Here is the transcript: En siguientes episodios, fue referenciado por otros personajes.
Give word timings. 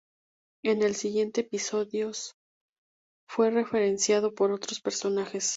En 0.63 0.95
siguientes 0.95 1.45
episodios, 1.45 2.33
fue 3.29 3.51
referenciado 3.51 4.33
por 4.33 4.51
otros 4.51 4.79
personajes. 4.81 5.49